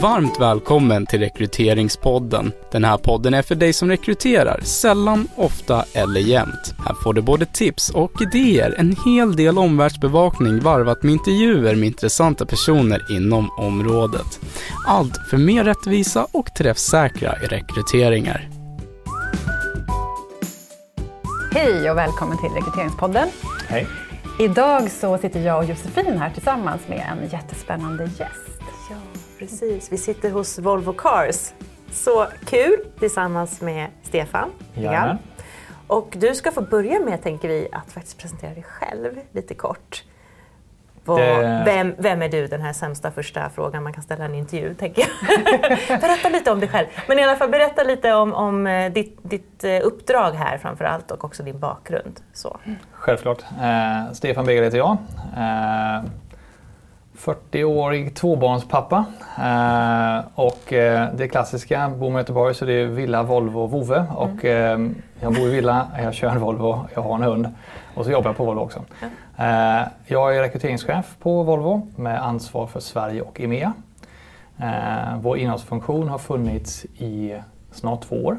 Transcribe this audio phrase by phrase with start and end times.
[0.00, 2.52] Varmt välkommen till Rekryteringspodden.
[2.72, 6.74] Den här podden är för dig som rekryterar, sällan, ofta eller jämt.
[6.86, 11.86] Här får du både tips och idéer, en hel del omvärldsbevakning varvat med intervjuer med
[11.86, 14.40] intressanta personer inom området.
[14.86, 18.48] Allt för mer rättvisa och träffsäkra rekryteringar.
[21.52, 23.28] Hej och välkommen till Rekryteringspodden.
[23.68, 23.86] Hej.
[24.38, 28.53] Idag så sitter jag och Josefin här tillsammans med en jättespännande gäst.
[29.44, 29.92] Ja, precis.
[29.92, 31.52] Vi sitter hos Volvo Cars.
[31.92, 34.50] Så kul tillsammans med Stefan.
[34.74, 35.18] Jajamän.
[35.86, 40.02] Och du ska få börja med, tänker vi, att faktiskt presentera dig själv lite kort.
[41.04, 42.46] Vad, Det- vem, vem är du?
[42.46, 45.10] Den här sämsta första frågan man kan ställa i en intervju, tänker jag.
[46.00, 46.86] berätta lite om dig själv.
[47.08, 50.84] Men i alla fall berätta lite om, om eh, ditt, ditt eh, uppdrag här framför
[50.84, 52.20] allt och också din bakgrund.
[52.32, 52.56] Så.
[52.92, 53.42] Självklart.
[53.62, 54.96] Eh, Stefan Beger heter jag.
[55.36, 56.04] Eh,
[57.18, 59.04] 40-årig tvåbarnspappa.
[59.38, 64.06] Eh, och eh, det klassiska, bor med Göteborg så det är villa, Volvo, Vove.
[64.16, 64.78] Och eh,
[65.20, 67.48] jag bor i villa, jag kör en Volvo, jag har en hund.
[67.94, 68.84] Och så jobbar jag på Volvo också.
[69.36, 73.72] Eh, jag är rekryteringschef på Volvo med ansvar för Sverige och EMEA.
[74.58, 77.40] Eh, vår innehållsfunktion har funnits i
[77.72, 78.38] snart två år.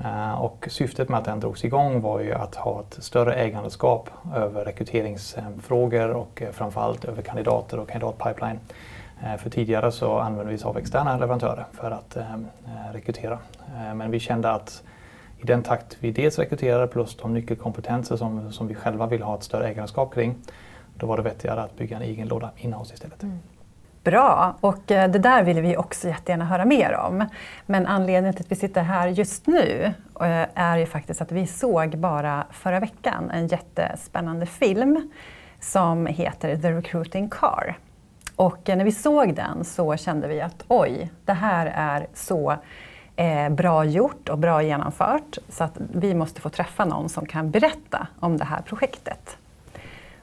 [0.00, 4.10] Eh, och syftet med att den drogs igång var ju att ha ett större ägandeskap
[4.34, 8.58] över rekryteringsfrågor och eh, framförallt över kandidater och kandidatpipeline.
[9.24, 12.16] Eh, för tidigare så använde vi oss av externa leverantörer för att
[12.92, 13.38] rekrytera.
[13.94, 14.82] Men vi kände att
[15.38, 19.34] i den takt vi dels rekryterade plus de nyckelkompetenser som, som vi själva vill ha
[19.34, 20.34] ett större ägandeskap kring,
[20.94, 23.14] då var det vettigare att bygga en egen låda inhouse istället.
[23.14, 23.22] istället.
[23.22, 23.53] Mm.
[24.04, 27.26] Bra, och eh, det där vill vi också jättegärna höra mer om.
[27.66, 31.46] Men anledningen till att vi sitter här just nu eh, är ju faktiskt att vi
[31.46, 35.10] såg bara förra veckan en jättespännande film
[35.60, 37.78] som heter The Recruiting Car.
[38.36, 42.56] Och eh, när vi såg den så kände vi att oj, det här är så
[43.50, 48.06] bra gjort och bra genomfört så att vi måste få träffa någon som kan berätta
[48.20, 49.36] om det här projektet.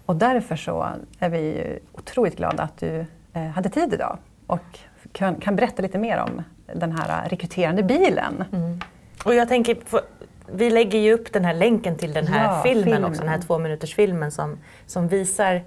[0.05, 0.87] Och därför så
[1.19, 4.79] är vi ju otroligt glada att du hade tid idag och
[5.11, 6.43] kan, kan berätta lite mer om
[6.73, 8.43] den här rekryterande bilen.
[9.25, 10.01] Och jag tänker, på,
[10.53, 13.05] vi lägger ju upp den här länken till den här Ja, filmen, filmen.
[13.05, 15.61] också, den här två minuters filmen som, som visar eh,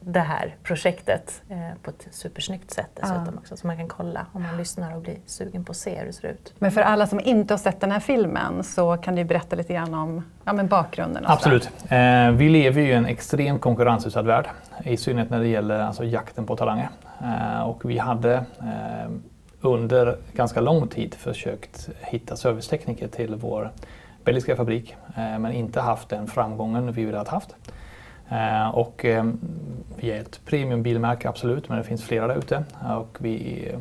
[0.00, 3.38] det här projektet eh, på ett supersnyggt sätt dessutom Ja.
[3.38, 3.56] också.
[3.56, 6.12] Så man kan kolla om man lyssnar och blir sugen på att se hur det
[6.12, 6.54] ser ut.
[6.58, 9.72] Men för alla som inte har sett den här filmen så kan du berätta lite
[9.74, 11.24] grann om ja, men bakgrunden.
[11.24, 11.70] Och Absolut.
[11.88, 14.46] Eh, vi lever ju i en extremt konkurrensutsatt värld.
[14.84, 16.88] I synnerhet när det gäller alltså, jakten på talanger.
[17.22, 19.10] Eh, och vi hade eh,
[19.60, 23.70] under ganska lång tid försökt hitta servicetekniker till vår
[24.24, 24.96] belgiska fabrik.
[25.16, 27.54] Eh, men inte haft den framgången vi ville ha haft.
[28.28, 29.38] Eh, och ehm,
[29.96, 32.64] vi är ett premiumbilmärke, absolut, men det finns flera där ute.
[32.96, 33.78] Och vi eh,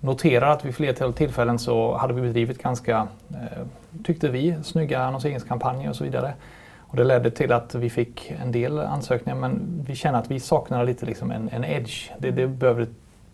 [0.00, 3.62] noterar att vid flera tillfällen så hade vi bedrivit ganska, eh,
[4.04, 6.34] tyckte vi, snygga annonseringskampanjer och så vidare.
[6.80, 10.40] Och det ledde till att vi fick en del ansökningar men vi känner att vi
[10.40, 12.10] saknade lite liksom en, en edge.
[12.18, 12.86] Det, det behövde,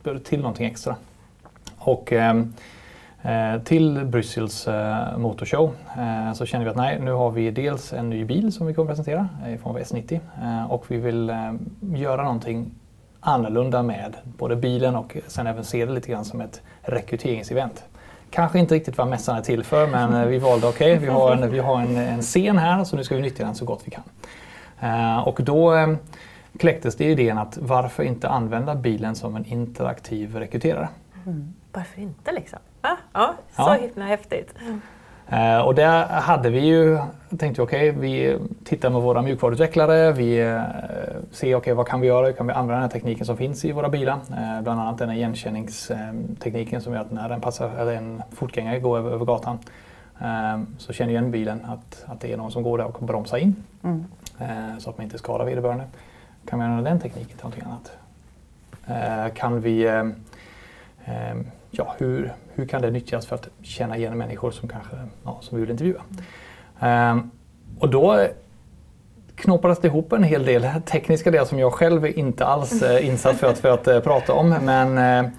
[0.02, 0.96] behövde till någonting extra.
[1.78, 2.42] Och eh,
[3.22, 7.92] Eh, till Bryssels eh, motorshow eh, så känner vi att nej, nu har vi dels
[7.92, 10.96] en ny bil som vi kommer presentera eh, i form av S90 eh, och vi
[10.96, 11.52] vill eh,
[11.94, 12.70] göra någonting
[13.20, 17.84] annorlunda med både bilen och sen även se det lite grann som ett rekryteringsevent.
[18.30, 21.32] Kanske inte riktigt vad mässan är till för men eh, vi valde okej, vi har,
[21.32, 23.82] en, vi har en, en scen här så nu ska vi nyttja den så gott
[23.84, 24.04] vi kan.
[24.80, 25.94] Eh, och då eh,
[26.58, 30.88] kläcktes det idén att varför inte använda bilen som en interaktiv rekryterare.
[31.26, 31.54] Mm.
[31.72, 32.58] Varför inte liksom?
[32.82, 33.72] Ah, ja, så Ja.
[33.72, 34.54] himla häftigt.
[35.28, 36.98] Eh, och där hade vi ju,
[37.38, 40.60] tänkte okej, vi tittar med våra mjukvaruutvecklare, vi eh,
[41.30, 43.64] ser okej vad kan vi göra, hur kan vi använda den här tekniken som finns
[43.64, 44.14] i våra bilar.
[44.14, 48.78] Eh, bland annat den här igenkänningstekniken som gör att när en, passar, eller en fotgängare
[48.80, 49.58] går över, över gatan
[50.78, 53.56] så känner igen bilen att, att det är någon som går där och bromsar in.
[53.82, 54.04] Mm.
[54.78, 55.84] Så att man inte skadar vederbörande.
[56.46, 59.34] Kan vi använda den tekniken till någonting annat?
[59.34, 60.02] Kan vi,
[61.74, 65.58] ja, hur, hur kan det nyttjas för att känna igen människor som kanske ja, som
[65.58, 66.02] vi vill intervjua?
[66.80, 67.30] Um,
[67.78, 68.26] och då
[69.34, 73.36] knoppades det ihop en hel del tekniska delar som jag själv inte alls är insatt
[73.36, 74.48] för att, för att eh, prata om.
[74.48, 75.30] Men uh,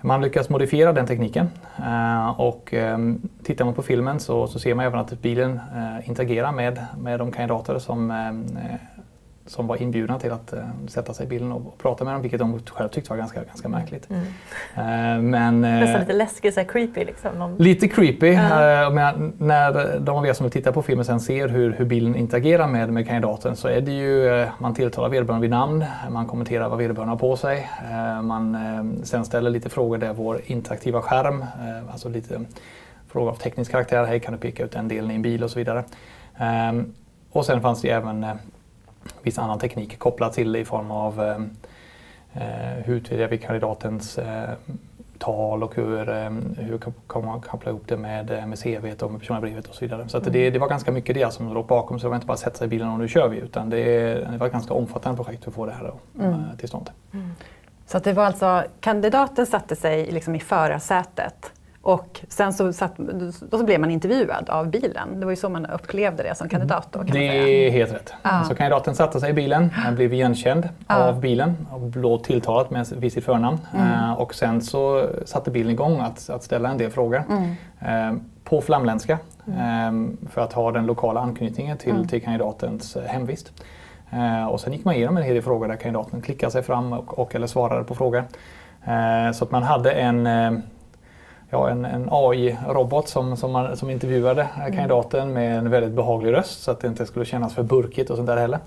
[0.00, 1.50] man lyckas modifiera den tekniken.
[1.80, 5.60] Uh, och um, tittar man på filmen så, så ser man även att bilen
[6.04, 8.10] interagerar med, med de kandidater som
[9.46, 12.40] som var inbjudna till att uh, sätta sig i bilen och, prata med dem, vilket
[12.40, 14.08] de själv tyckte var ganska, ganska märkligt.
[14.10, 14.22] Mm.
[14.22, 17.04] Uh, men, Nästan lite läskigt, så creepy.
[17.04, 17.38] Liksom.
[17.38, 17.56] Någon...
[17.56, 18.32] Lite creepy.
[18.32, 18.90] Uh.
[18.92, 22.66] men när de av er som tittar på filmen sen ser hur, hur bilen interagerar
[22.66, 26.78] med, med kandidaten så är det ju, man tilltalar vederbörande vid namn, man kommenterar vad
[26.78, 27.70] vederbörande har på sig,
[28.22, 28.56] man
[29.04, 31.44] sen ställer lite frågor där vår interaktiva skärm,
[31.92, 32.40] alltså lite
[33.08, 35.50] frågor av teknisk karaktär, hej kan du peka ut den delen i en bil och
[35.50, 35.84] så vidare.
[36.70, 36.94] Um,
[37.30, 38.26] och sen fanns det även
[39.26, 42.40] viss annan teknik kopplat till det i form av uh,
[42.84, 44.24] hur utvärderar vi kandidatens uh,
[45.18, 46.78] tal och hur, um, hur
[47.08, 50.08] kan man koppla ihop det med, med CV och med personliga brevet och så vidare.
[50.08, 50.32] Så mm.
[50.32, 51.98] det, det, var ganska mycket det som låg bakom.
[51.98, 53.70] Så det var inte bara att sätta sig i bilen och nu kör vi utan
[53.70, 56.40] det, det var ett ganska omfattande projekt för att få det här mm.
[56.58, 56.90] till stånd.
[57.12, 57.30] Mm.
[57.86, 61.52] Så det var alltså kandidaten satte sig liksom i förarsätet
[61.86, 62.96] och sen så, satt,
[63.50, 65.20] då så blev man intervjuad av bilen.
[65.20, 66.88] Det var ju så man upplevde det som kandidat.
[66.92, 68.12] Då, kan det är helt rätt.
[68.22, 68.44] Ja.
[68.44, 70.94] Så kandidaten satte sig i bilen, han blev igenkänd ja.
[70.94, 73.58] av bilen och blev tilltalad med vid sitt förnamn.
[73.74, 73.88] Mm.
[73.88, 77.22] Uh, och sen så satte bilen igång att, att ställa en del frågor.
[77.28, 78.12] Mm.
[78.12, 79.88] Uh, på flamländska mm.
[79.88, 82.08] um, för att ha den lokala anknytningen till, mm.
[82.08, 83.52] till kandidatens hemvist.
[84.12, 86.92] Uh, och sen gick man igenom en hel del frågor där kandidaten klickade sig fram
[86.92, 88.24] och, och eller svarade på frågor.
[89.32, 90.26] så att man hade en
[91.50, 94.72] ja, en, en AI-robot som, som, man, som intervjuade mm.
[94.72, 98.16] kandidaten med en väldigt behaglig röst så att det inte skulle kännas för burkigt och
[98.16, 98.58] sånt där heller.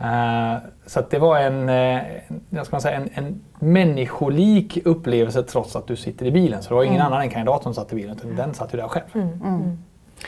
[0.00, 2.02] Uh, så det var en, uh,
[2.50, 6.62] jag ska säga, en, en människolik upplevelse trots att du sitter i bilen.
[6.62, 7.06] Så det var ingen mm.
[7.06, 9.04] annan än kandidaten som satt i bilen utan den satt ju där själv.
[9.14, 9.28] Mm.
[9.28, 9.78] Mm.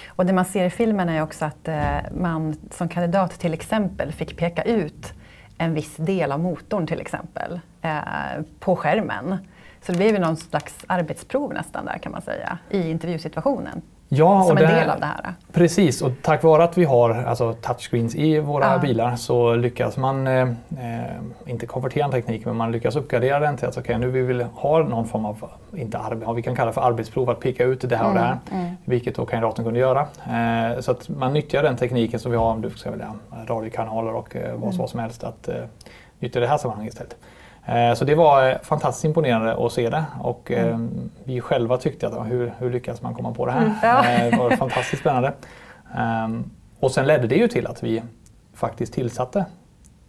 [0.09, 4.13] Och det man ser i filmen är också att uh, man som kandidat till exempel
[4.13, 5.13] fick peka ut
[5.59, 7.61] en viss del av motorn till exempel
[8.61, 9.37] på skärmen.
[9.83, 13.83] Så det blev ju någon slags arbetsprov nästan där kan man säga i intervjusituationen.
[14.11, 15.35] Ja, som en det, del av det här.
[15.53, 18.79] Precis, och tack vare att vi har alltså, touchscreens i våra ja.
[18.79, 20.49] bilar så lyckas man, eh,
[21.47, 24.47] inte konvertera en teknik, men man lyckas uppgradera den till att okay, nu vill vi
[24.55, 27.97] ha någon form av, inte arbete, vi kan kalla för arbetsprov, att peka ut det
[27.97, 28.39] här och det här.
[28.51, 28.77] Mm, mm.
[28.85, 30.01] Vilket då kandidaten kunde göra.
[30.01, 33.15] Eh, så att man nyttjar den tekniken som vi har, om du ska välja
[33.47, 34.89] radiokanaler och eh, vad, mm.
[34.89, 35.55] som helst, att eh,
[36.19, 37.17] nyttja det här sammanhanget istället.
[37.69, 40.69] Eh, så det var eh, fantastiskt imponerande att se det och mm.
[40.69, 43.63] Eh, vi själva tyckte att hur, hur lyckas man komma på det här?
[43.63, 44.31] Mm.
[44.31, 45.33] Det var fantastiskt spännande.
[45.97, 46.51] Ehm,
[46.81, 48.03] och sen ledde det ju till att vi
[48.55, 49.45] faktiskt tillsatte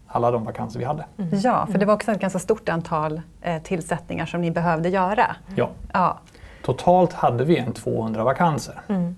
[0.08, 1.06] alla de vakanser vi hade.
[1.18, 1.40] Mm.
[1.44, 3.22] Ja, för det var också ett ganska stort antal
[3.64, 5.36] tillsättningar som ni behövde göra.
[5.56, 5.70] Ja.
[5.94, 6.18] ja.
[6.64, 8.82] Totalt hade vi en 200 vakanser.
[8.88, 9.16] Mm.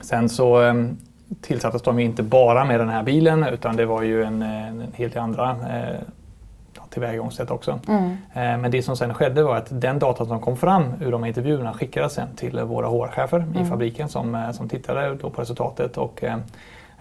[0.00, 0.96] Sen så ehm,
[1.40, 5.16] tillsattes de inte bara med den här bilen utan det var ju en, en helt
[5.16, 5.56] andra
[6.90, 7.80] tillvägagångssätt också.
[7.88, 8.10] Mm.
[8.10, 11.24] Eh, men det som sen skedde var att den data som kom fram ur de
[11.24, 13.62] intervjuerna skickades sen till våra HR-chefer mm.
[13.62, 15.98] i fabriken som, eh, som tittade då på resultatet.
[15.98, 16.36] Och, eh,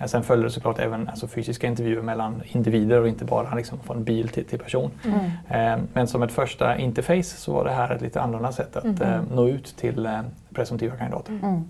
[0.05, 4.03] Sen följde det såklart även alltså, fysiska intervjuer mellan individer och inte bara liksom, från
[4.03, 4.91] bil till, till person.
[5.05, 5.87] Mm.
[5.93, 9.25] Men som ett första interface så var det här ett lite annorlunda sätt att mm.
[9.31, 10.09] nå ut till
[10.53, 11.31] presumtiva kandidater.
[11.31, 11.63] Mm.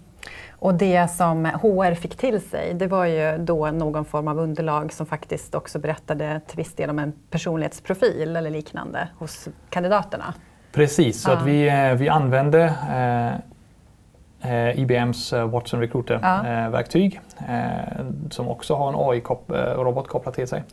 [0.61, 4.93] Och det som HR fick till sig, det var ju då någon form av underlag
[4.93, 10.33] som faktiskt också berättade till viss del om en personlighetsprofil eller liknande hos kandidaterna.
[10.71, 13.35] Precis, så att vi, eh, vi använde eh,
[14.51, 20.63] eh IBMs eh, Watson Recruiter-verktyg eh, som också har en AI-robot kopplat till sig.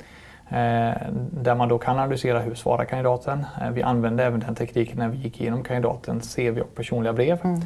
[0.49, 0.93] Eh,
[1.33, 3.47] där man då kan analysera hur svarar kandidaten.
[3.73, 7.39] vi använde även den tekniken när vi gick igenom kandidatens CV och personliga brev.
[7.45, 7.61] Mm.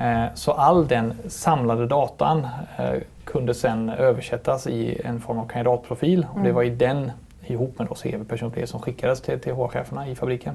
[0.00, 2.46] Eh, så all den samlade datan
[2.76, 6.54] eh, kunde sedan översättas i en form av kandidatprofil och det mm.
[6.54, 7.12] var i den
[7.46, 10.54] ihop med CV personliga som skickades till, till HR-cheferna i fabriken.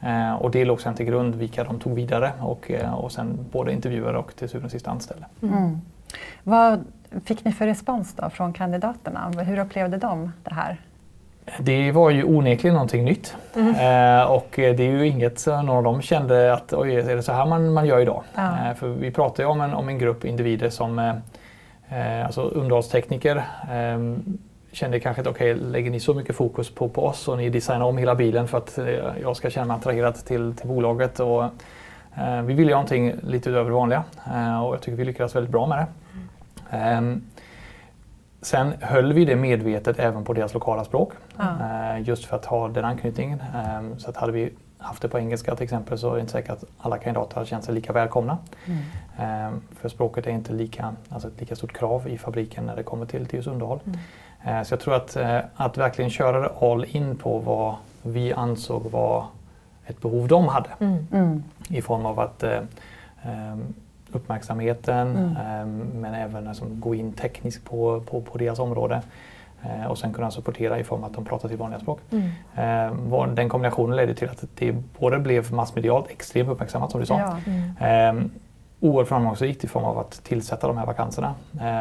[0.00, 3.72] Eh, och det låg sedan till grund vilka de tog vidare och, och sen både
[3.72, 5.26] intervjuare och till syvende och sist anställde.
[5.42, 5.80] Mm.
[6.42, 6.84] Vad
[7.24, 9.30] fick ni för respons då från kandidaterna?
[9.30, 10.80] Hur upplevde de det här?
[11.58, 13.36] Det var ju onekligen någonting nytt.
[13.54, 13.68] Mm.
[13.68, 17.32] Eh, och det är ju inget någon av dem kände att oj, är det så
[17.32, 18.22] här man, man gör idag?
[18.34, 18.42] Ja.
[18.42, 21.14] Eh, för vi pratar ju om en, om en grupp individer som eh,
[21.88, 24.16] eh alltså underhållstekniker eh,
[24.72, 27.50] kände kanske att okej, okay, lägger ni så mycket fokus på, på oss och ni
[27.50, 28.86] designar om hela bilen för att eh,
[29.22, 31.20] jag ska känna mig attraherad till, till bolaget.
[31.20, 31.44] Och,
[32.44, 34.04] vi vill göra någonting lite utöver det vanliga
[34.64, 35.86] och jag tycker vi lyckades väldigt bra med det.
[36.76, 37.22] Mm.
[38.42, 41.12] Sen höll vi det medvetet även på deras lokala språk.
[41.38, 42.04] Mm.
[42.04, 43.42] Just för att ha den anknytningen.
[43.54, 46.32] Ehm, så att hade vi haft det på engelska till exempel så är det inte
[46.32, 48.38] säkert att alla kandidater hade känt sig lika välkomna.
[48.66, 48.78] Mm.
[49.18, 52.82] Ehm, för språket är inte lika, alltså ett lika stort krav i fabriken när det
[52.82, 53.80] kommer till, till just underhåll.
[53.86, 54.64] Mm.
[54.64, 58.90] Så jag tror att, eh, att verkligen köra det all in på vad vi ansåg
[58.90, 59.24] var
[59.86, 60.68] ett behov de hade.
[60.78, 61.06] Mm.
[61.12, 61.42] mm.
[61.68, 62.44] I form av att
[64.12, 65.36] uppmärksamheten mm.
[65.36, 69.02] Ehm, men även alltså, gå in tekniskt på, på, på deras område.
[69.66, 72.00] Eh, och sen kunna supportera i form av att de pratar sitt vanliga språk.
[72.10, 73.22] Mm.
[73.22, 77.38] Eh, Den kombinationen ledde till att det både blev massmedialt extremt uppmärksammat som du sa.
[77.78, 77.86] Ja.
[77.86, 78.14] Eh,
[78.80, 81.34] oerhört framgångsrikt i form av att tillsätta de här vakanserna.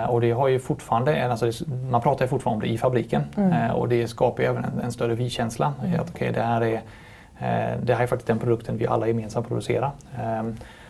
[0.07, 3.71] Och det har ju fortfarande, alltså man pratar ju fortfarande om det i fabriken eh,
[3.71, 5.73] och det skapar ju även en, en större vi-känsla.
[5.83, 5.99] Mm.
[5.99, 6.81] Att, okay, det, här är,
[7.83, 9.91] det här är faktiskt den produkten vi alla gemensamt producerar.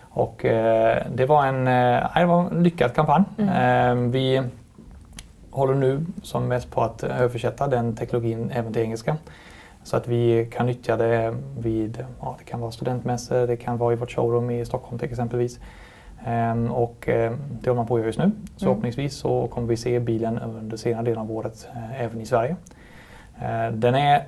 [0.09, 0.37] Och
[1.09, 1.65] det, var en,
[2.15, 3.23] det var en lyckad kampanj.
[3.37, 4.43] Eh, vi
[5.55, 9.17] håller nu som mest på att översätta den teknologin även till engelska.
[9.83, 13.93] Så att vi kan nyttja det vid, ja, det kan vara studentmässor, det kan vara
[13.93, 15.59] i vårt showroom i Stockholm till exempelvis.
[16.25, 18.31] Ehm, och eh, det håller man på att göra just nu.
[18.57, 22.25] Så förhoppningsvis så kommer vi se bilen under senare delen av året eh, även i
[22.25, 22.55] Sverige.
[23.41, 24.23] Eh, den är,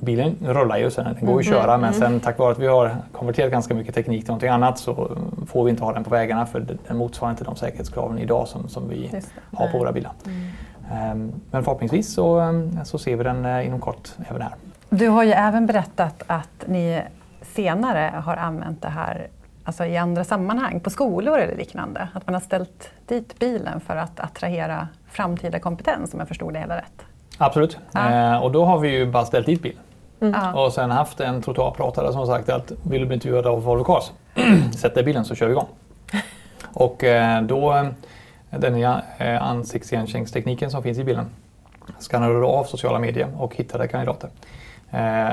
[0.00, 2.66] bilen rullar ju, sen, den går ju att köra men sen tack vare att vi
[2.66, 6.10] har konverterat ganska mycket teknik till någonting annat så får vi inte ha den på
[6.10, 9.10] vägarna för den motsvarar inte de säkerhetskraven idag som, som vi
[9.52, 10.12] har på våra bilar.
[10.26, 10.50] Ehm,
[11.50, 14.52] Men förhoppningsvis så, eh, så ser vi den eh, inom kort även här.
[14.90, 17.02] Du har ju även berättat att ni
[17.42, 19.28] senare har använt det här
[19.64, 22.08] alltså i andra sammanhang, på skolor eller liknande.
[22.14, 26.58] Att man har ställt dit bilen för att attrahera framtida kompetens om jag förstod det
[26.58, 27.02] hela rätt.
[27.38, 27.78] Absolut.
[27.92, 28.34] Ja.
[28.34, 29.82] Eh, och då har vi ju bara ställt dit bilen.
[30.18, 30.64] Ja.
[30.64, 34.10] Och sen haft en trottoarpratare som sagt att vill du bli intervjuad av Volvo Cars,
[34.76, 35.68] sätt dig i bilen så kör vi igång.
[36.72, 37.86] Och eh, då, eh,
[38.50, 41.26] den nya eh, ansiktsigenkänningstekniken som finns i bilen
[41.98, 44.30] skannade du av sociala medier och hittade kandidater.
[44.90, 45.30] Eh,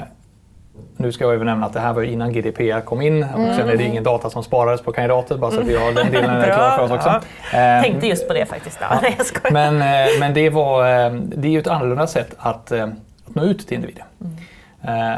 [0.97, 3.69] nu ska jag även nämna att det här var innan GDPR kom in och sen
[3.69, 6.43] är det ingen data som sparades på kandidater bara så att vi har den delen
[6.53, 7.09] klar för oss också.
[7.57, 8.77] Eh, Tänkte just på det faktiskt.
[8.81, 9.53] Ja, nej, jag skojar.
[9.53, 12.83] men, eh, men det, var, eh, det är ju ett annorlunda sätt att, eh,
[13.27, 14.05] att nå ut till individen.
[14.21, 14.27] Eh,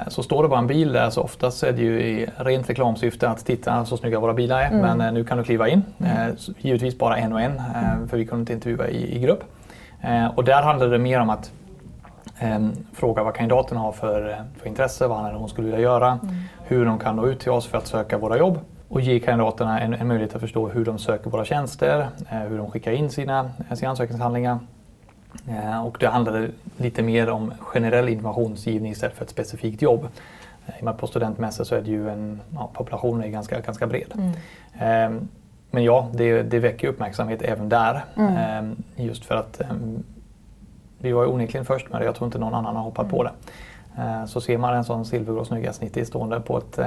[0.08, 3.30] Så står det bara en bil där så oftast är det ju i rent reklamsyfte
[3.30, 4.72] att titta så snygga våra bilar är.
[4.72, 5.84] Men eh, nu kan du kliva in.
[6.00, 9.20] Eh, så Givetvis bara en och en eh, för vi kunde inte intervjua i, i
[9.20, 9.44] grupp.
[10.02, 11.52] Eh, Och där handlade det mer om att
[12.40, 15.82] eh, fråga vad kandidaten har för, eh, för intresse, vad han eller hon skulle vilja
[15.82, 16.20] göra,
[16.64, 18.60] hur de kan nå ut till oss för att söka våra jobb
[18.90, 22.58] och ge kandidaterna en, en möjlighet att förstå hur de söker våra tjänster, eh, hur
[22.58, 24.60] de skickar in sina, sina ansökningshandlingar.
[25.50, 30.08] Eh, och det handlade lite mer om generell informationsgivning istället för ett specifikt jobb.
[30.68, 33.28] Eh, I och med att på studentmässor så är det ju en, ja, populationen är
[33.28, 34.14] ganska, ganska bred.
[34.74, 35.12] Eh,
[35.72, 38.06] men ja, det, det väcker uppmärksamhet även där.
[38.16, 39.68] Eh, just för att eh,
[40.98, 42.06] vi var ju onekligen först med det.
[42.06, 43.32] Jag tror inte någon annan har hoppat på det.
[44.28, 46.80] Så ser man en sån silvergrå snygg S90 stående på, ett,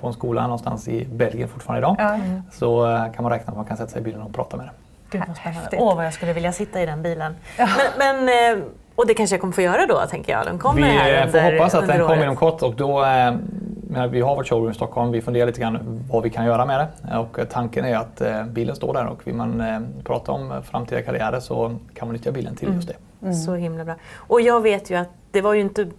[0.00, 1.96] på en skola någonstans i Belgien fortfarande idag.
[1.98, 2.18] Ja.
[2.52, 4.56] Så eh, kan man räkna med att man kan sätta sig i bilen och prata
[4.56, 4.74] med den.
[5.18, 5.76] Gud vad spännande.
[5.78, 7.36] Åh, vad jag skulle vilja sitta i den bilen.
[7.98, 10.46] Men, men, eh, och det kanske jag kommer få göra då, tänker jag.
[10.46, 13.04] Den kommer Vi här eh, under, får hoppas att den kommer inom kort och då
[13.04, 13.34] eh,
[13.94, 15.12] men vi har vårt showroom i Stockholm.
[15.12, 17.18] Vi funderar lite grann vad vi kan göra med det.
[17.18, 20.52] Och eh, tanken är att eh, bilen står där och vill man eh, prata om
[20.52, 22.90] eh, framtida karriärer så kan man nyttja bilen till just
[23.20, 23.32] det.
[23.34, 23.94] Så himla bra.
[24.16, 25.90] Och jag vet ju att det var ju inte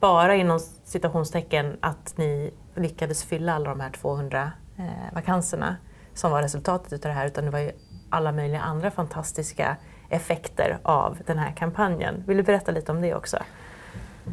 [0.00, 4.84] bara inom citationstecken att ni lyckades fylla alla de här 200 eh,
[5.14, 5.76] vakanserna
[6.14, 7.72] som var resultatet utav det här utan det var ju
[8.12, 9.76] alla möjliga andra fantastiska
[10.08, 12.24] effekter av den här kampanjen.
[12.26, 13.38] Vill du berätta lite om det också?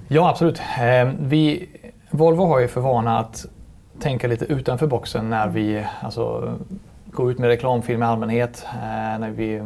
[0.07, 0.61] Ja, absolut.
[0.79, 1.69] Ehm, vi,
[2.09, 3.45] Volvo har ju för vana att
[3.99, 6.53] tänka lite utanför boxen när vi alltså,
[7.05, 9.61] går ut med reklamfilm i allmänhet, eh, när vi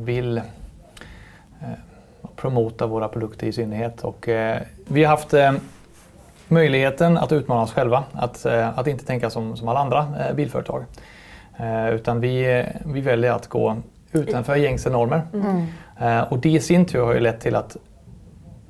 [0.00, 0.42] vill eh,
[2.36, 4.04] promota våra produkter i synnerhet.
[4.04, 5.52] Och, eh, vi har haft eh,
[6.48, 10.34] möjligheten att utmana oss själva, att, eh, att inte tänka som, som alla andra eh,
[10.34, 10.84] bilföretag.
[11.60, 13.76] Eh, utan vi, vi väljer att gå
[14.12, 15.22] utanför gängse normer.
[16.00, 17.76] Eh, och det i sin tur har ju lett till att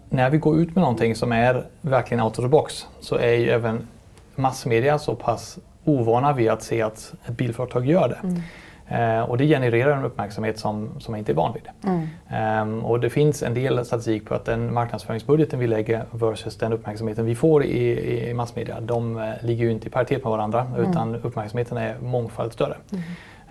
[0.08, 3.32] när vi går ut med någonting som är verkligen out of the box så är
[3.32, 3.88] ju även
[4.34, 8.42] massmedia så pass ovana vid att se att ett bilföretag gör det.
[8.90, 11.68] Eh, och det genererar en uppmärksamhet som, som jag inte är van vid.
[12.28, 16.72] Ehm, och det finns en del statistik på att den marknadsföringsbudgeten vi lägger versus den
[16.72, 20.66] uppmärksamheten vi får i, i massmedia, de eh, ligger ju inte i paritet med varandra
[20.78, 22.76] utan uppmärksamheten är mångfald större.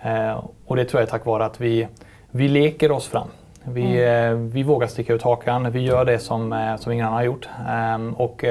[0.02, 1.88] Eh, och det tror jag är tack vare att vi,
[2.30, 3.28] vi leker oss fram.
[3.64, 7.24] Vi, eh, vi vågar sticka ut hakan, vi gör det som, som ingen annan har
[7.24, 7.48] gjort.
[7.68, 8.44] Ehm, och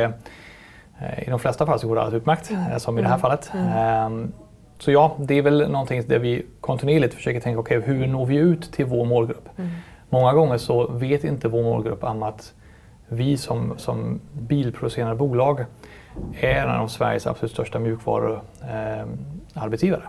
[1.18, 3.52] i de flesta fall så går det alldeles utmärkt, eh, som i det här fallet.
[4.80, 8.36] Så ja, det är väl någonting där vi kontinuerligt försöker tänka, okej hur når vi
[8.36, 9.50] ut till vår målgrupp?
[10.10, 12.54] Många gånger så vet inte vår målgrupp om att
[13.08, 15.66] vi som, som bilproducerande bolag
[16.40, 20.02] är en av Sveriges absolut största mjukvaruarbetsgivare.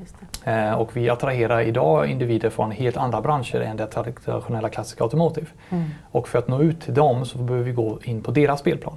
[0.00, 0.52] Just det.
[0.52, 5.46] Eh, och vi attraherar idag individer från helt andra branscher än det traditionella klassiska automotive.
[6.10, 8.96] Och för att nå ut till dem så behöver vi gå in på deras spelplan.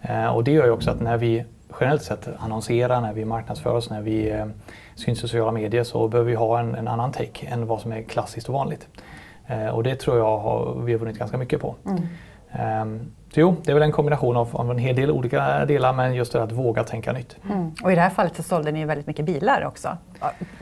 [0.00, 1.44] Eh, och det gör ju också att när vi
[1.80, 4.46] generellt sett annonserar, när vi marknadsför oss, när vi eh,
[4.94, 7.92] syns i sociala medier så behöver vi ha en, en annan take än vad som
[7.92, 8.88] är klassiskt och vanligt.
[9.46, 11.74] Eh, och det tror jag har, vi har vunnit ganska mycket på.
[11.86, 12.02] Mm
[13.34, 16.14] så jo, det är väl en kombination av, av, en hel del olika delar men
[16.14, 17.36] just det att våga tänka nytt.
[17.50, 17.70] Mm.
[17.82, 19.96] Och i det här fallet så sålde ni väldigt mycket bilar också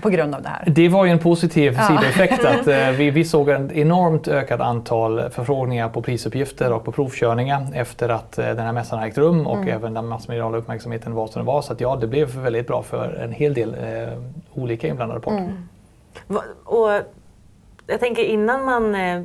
[0.03, 0.65] på grund av det här.
[0.67, 1.83] Det var ju en positiv ja.
[1.83, 6.93] sidoeffekt att eh, vi, vi såg en enormt ökat antal förfrågningar på prisuppgifter och på
[6.93, 9.69] provkörningar efter att eh, den här mässan har ägt rum och mm.
[9.69, 11.63] även den massmediala uppmärksamheten var som den var.
[11.63, 14.19] Så att ja, det blev väldigt bra för en hel del eh,
[14.55, 15.39] olika inblandade parter.
[16.29, 16.43] Mm.
[16.65, 16.91] Och
[17.87, 19.23] jag tänker innan man eh,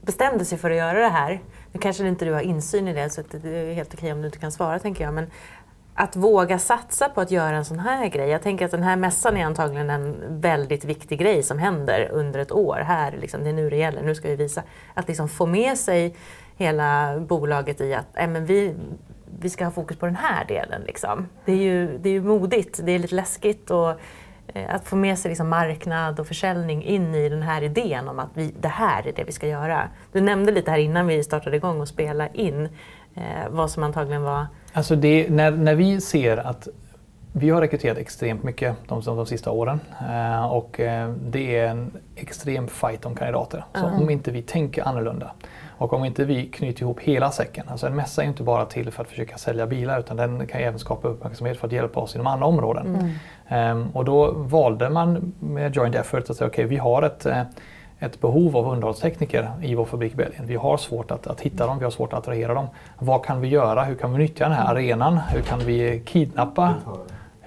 [0.00, 1.40] bestämde sig för att göra det här
[1.72, 4.26] nu kanske inte du har insyn i det så det är helt okej om du
[4.26, 5.14] inte kan svara tänker jag.
[5.14, 5.26] Men
[5.94, 8.28] att våga satsa på att göra en sån här grej.
[8.28, 12.40] Jag tänker att den här mässan är antagligen en väldigt viktig grej som händer under
[12.40, 12.76] ett år.
[12.86, 14.62] Här, liksom, det är nu det gäller, nu ska vi visa.
[14.94, 16.16] Att liksom få med sig
[16.56, 18.74] hela bolaget i att äh, men vi,
[19.40, 20.82] vi ska ha fokus på den här delen.
[20.86, 21.28] Liksom.
[21.44, 24.00] Det, är ju, det är ju modigt, det är lite läskigt och
[24.54, 28.18] Eh, att få med sig liksom marknad och försäljning in i den här idén om
[28.18, 29.88] att vi, det här är det vi ska göra.
[30.12, 32.68] Du nämnde lite här innan vi startade igång och spela in
[33.14, 34.46] eh, vad som antagligen var...
[34.72, 36.68] Alltså det, när, när vi ser att
[37.32, 41.68] vi har rekryterat extremt mycket de, de, de sista åren eh, och eh, det är
[41.68, 43.64] en extrem fight om kandidater.
[43.74, 44.02] Så mm.
[44.02, 45.30] om inte vi tänker annorlunda
[45.68, 48.90] och om inte vi knyter ihop hela säcken, alltså en mässa är inte bara till
[48.90, 52.14] för att försöka sälja bilar utan den kan även skapa uppmärksamhet för att hjälpa oss
[52.14, 53.14] inom andra områden.
[53.48, 53.78] Mm.
[53.78, 57.26] Um, och då valde man med joint effort att säga okej okay, vi har ett,
[57.26, 57.42] eh,
[57.98, 60.46] ett behov av underhållstekniker i vår fabrik i Belgien.
[60.46, 62.66] Vi har svårt att, att hitta dem, vi har svårt att attrahera dem.
[62.98, 63.84] Vad kan vi göra?
[63.84, 65.18] Hur kan vi nyttja den här arenan?
[65.18, 66.74] Hur kan vi kidnappa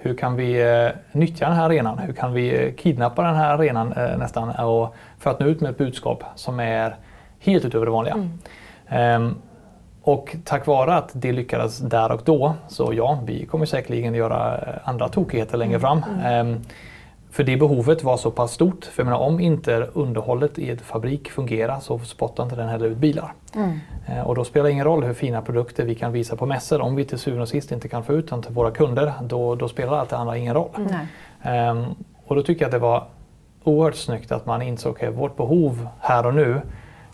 [0.04, 1.98] hur kan vi eh, nyttja den här arenan?
[1.98, 5.60] Hur kan vi eh, kidnappa den här arenan eh, nästan och för att nå ut
[5.60, 6.96] med ett budskap som är
[7.38, 8.18] helt utöver det vanliga.
[8.88, 9.22] Mm.
[9.22, 9.36] Um,
[10.02, 14.60] och tack vare att det lyckades där och då, så ja, vi kommer säkerligen göra
[14.84, 16.04] andra tokigheter längre fram.
[16.24, 16.60] Mm.
[17.34, 18.84] För det behovet var så pass stort.
[18.84, 22.86] För jag menar, om inte underhållet i en fabrik fungerar så spottar inte den heller
[22.86, 23.32] ut bilar.
[23.54, 23.78] Mm.
[24.08, 26.80] Uh, och då spelar det ingen roll hur fina produkter vi kan visa på mässor.
[26.80, 29.54] Om vi till syvende och sist inte kan få ut dem till våra kunder, då,
[29.54, 30.70] då spelar allt det andra ingen roll.
[31.44, 31.84] Um,
[32.26, 33.04] och då tycker jag att det var
[33.64, 36.60] oerhört snyggt att man insåg att okay, vårt behov här och nu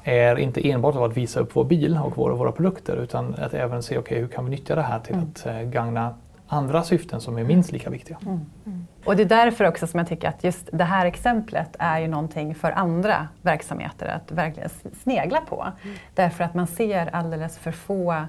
[0.02, 3.54] är inte enbart av att visa upp vår bil och våra, våra produkter utan att
[3.54, 5.28] även se okay, hur kan vi nyttja det här till mm.
[5.34, 6.14] att eh, gagna
[6.52, 8.19] andra syften som är minst lika viktiga.
[8.23, 8.40] Mm.
[8.66, 8.87] Mm.
[9.04, 12.08] Och det är därför också som jag tycker att just det här exemplet är ju
[12.08, 14.71] någonting för andra verksamheter att verkligen
[15.02, 15.67] snegla på.
[15.82, 15.97] Mm.
[16.15, 18.26] Därför att man ser alldeles för få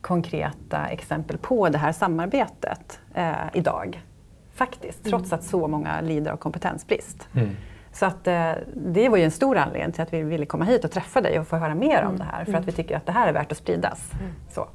[0.00, 4.02] konkreta exempel på det här samarbetet eh, idag.
[4.54, 5.38] Faktiskt, trots mm.
[5.38, 7.28] att så många lider av kompetensbrist.
[7.34, 7.50] Mm.
[7.92, 10.84] Så att, eh, det var ju en stor anledning till att vi ville komma hit
[10.84, 12.10] och träffa dig och få höra mer mm.
[12.10, 12.44] om det här.
[12.44, 14.10] För att vi tycker att det här är värt att spridas.
[14.12, 14.32] Mm.
[14.50, 14.68] Så.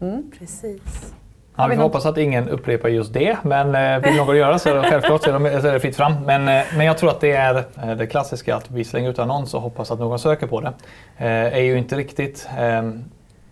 [0.00, 0.30] Mm.
[0.38, 1.14] Precis.
[1.58, 4.68] Ja, vi får hoppas att ingen upprepar just det, men eh, vill någon göra så
[4.68, 6.12] är det självklart så är det fritt fram.
[6.26, 9.18] Men, eh, men jag tror att det är eh, det klassiska att vi slänger ut
[9.18, 10.72] annons och hoppas att någon söker på det.
[11.16, 12.90] Eh, är ju inte riktigt eh,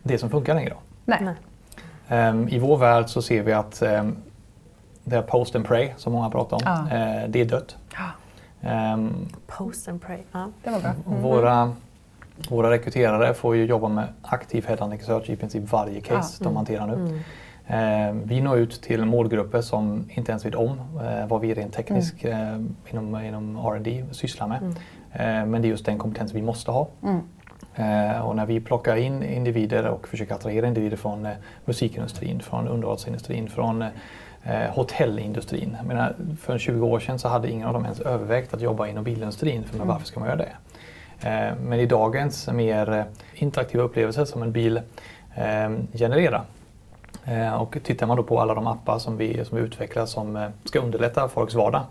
[0.02, 0.74] det som funkar längre.
[1.04, 1.18] Nej.
[2.08, 3.82] Eh, I vår värld så ser vi att
[5.04, 6.62] det är post and pray som många pratar om.
[6.64, 6.98] Ja.
[7.28, 7.76] det är dött.
[8.60, 8.98] Ja.
[9.46, 10.18] Post and pray.
[10.32, 10.90] Ja, det var bra.
[11.06, 11.22] Mm.
[11.22, 11.72] Våra,
[12.48, 16.44] våra rekryterare får ju jobba med aktiv headhunting search i princip varje case ja.
[16.44, 16.94] de hanterar nu.
[16.94, 17.20] Mm.
[17.68, 21.74] Eh, vi når ut till målgrupper som inte ens vet om eh, vad vi rent
[21.74, 22.76] tekniskt mm.
[22.84, 24.58] eh, inom, inom R&D sysslar med.
[24.58, 25.50] Mm.
[25.50, 26.88] Men det är just den kompetens vi måste ha.
[27.02, 27.20] Mm.
[28.22, 31.28] Och när vi plockar in individer och försöker attrahera individer från
[31.64, 33.84] musikindustrin, från underhållsindustrin, från
[34.70, 35.76] hotellindustrin.
[35.78, 38.86] Jag menar, för 20 år sedan så hade ingen av dem ens övervägt att jobba
[38.86, 39.64] inom bilindustrin.
[39.64, 39.88] För mm.
[39.88, 41.56] varför ska man göra det?
[41.62, 44.80] Men i dagens mer interaktiva upplevelser som en bil
[45.92, 46.44] genererar
[47.58, 50.48] och tittar man då på alla de appar som vi, som vi utvecklar som eh,
[50.64, 51.82] ska underlätta folks vardag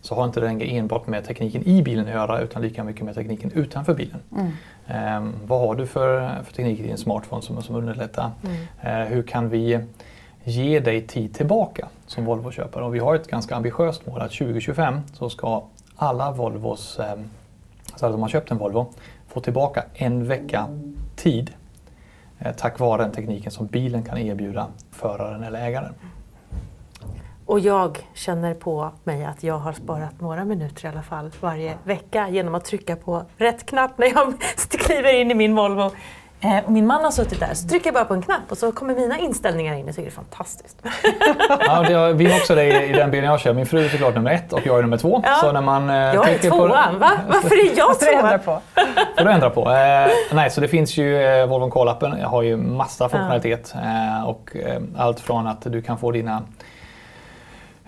[0.00, 3.14] så har inte det enbart med tekniken i bilen att göra utan lika mycket med
[3.14, 4.20] tekniken utanför bilen.
[4.32, 4.52] Mm.
[4.86, 8.30] Eh, vad har du för, för teknik i din smartphone som, som underlättar?
[8.42, 9.02] Mm.
[9.02, 9.80] Eh, hur kan vi
[10.44, 12.84] ge dig tid tillbaka som Volvo-köpare.
[12.84, 15.62] Och vi har ett ganska ambitiöst mål att 2025 så ska
[15.96, 17.12] alla Volvos, eh,
[17.92, 18.86] alltså de har köpt en Volvo,
[19.28, 20.66] få tillbaka en vecka
[21.16, 21.63] tid eh,
[22.38, 25.94] Eh, tack vare den tekniken som bilen kan erbjuda föraren eller ägaren.
[27.46, 31.78] Och jag känner på mig att jag har sparat några minuter i alla fall varje
[31.84, 34.34] vecka genom att trycka på rätt knapp när jag
[34.68, 35.90] kliver in i min Volvo.
[36.40, 38.58] Eh, och min man har suttit där, så trycker jag bara på en knapp och
[38.58, 39.86] så kommer mina inställningar in.
[39.86, 40.76] Jag tycker det är fantastiskt.
[41.48, 43.52] ja, det, vi har också det i, i den bilen jag kör.
[43.54, 45.22] Min fru är såklart nummer ett och jag är nummer två.
[45.26, 45.34] Ja.
[45.40, 47.10] Så när man, eh, jag är tvåan, va?
[47.28, 48.38] Varför är jag tvåan?
[48.38, 48.60] på.
[49.18, 49.60] får du ändra på.
[49.70, 52.20] Eh, nej, så det finns ju eh, Volvo Call-appen.
[52.20, 53.74] Jag har ju massa funktionalitet.
[53.84, 56.42] Eh, och eh, allt från att du kan få dina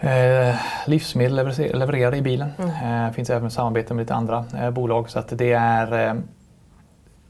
[0.00, 0.54] Eh,
[0.86, 2.52] livsmedel lever- levererade i bilen.
[2.58, 5.10] Eh, finns även samarbete med lite andra eh, bolag.
[5.10, 6.14] Så att det är, eh,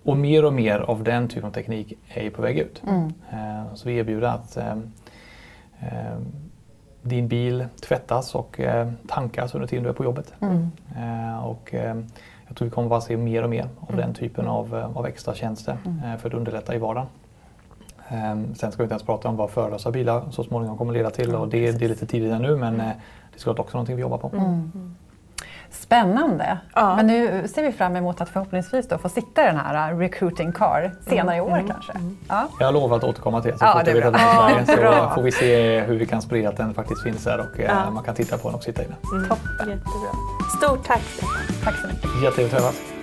[0.07, 2.83] och mer och mer av den typen av teknik är på väg ut.
[3.31, 4.73] Eh, så vi erbjuder att eh,
[5.81, 6.19] eh,
[7.03, 10.35] din bil tvättas och eh, tankas under tiden du är på jobbet.
[10.97, 11.97] Eh, och, eh,
[12.49, 15.35] jag tror vi kommer bara se mer och mer av den typen av, av extra
[15.35, 17.07] tjänster eh, för att underlätta i vardagen.
[18.09, 21.11] Ehm, Sen ska vi inte ens prata om vad förarlösa bilar så småningom kommer leda
[21.11, 23.97] till och det, det är lite tidigt ännu men eh, det är såklart också någonting
[23.97, 24.29] vi jobbar på.
[25.70, 26.59] Spännande!
[26.74, 26.96] Ja.
[26.96, 29.98] Men nu ser vi fram emot att förhoppningsvis då få sitta i den här uh,
[29.98, 31.92] recruiting car senare i år kanske.
[32.29, 32.48] Ja.
[32.61, 34.20] Jag lovar att återkomma till det så Ja, fort det jag är vet bra.
[34.20, 37.02] att den är Sverige så får vi se hur vi kan sprida att den faktiskt
[37.02, 37.90] finns här och eh, Ja.
[37.90, 39.22] man kan titta på den och sitta i den.
[39.29, 39.68] Toppen.
[39.68, 40.11] Jättebra.
[40.59, 41.31] Stort tack Stefan.
[41.64, 42.22] Tack så mycket.
[42.22, 42.95] Jättetrevligt att träffas.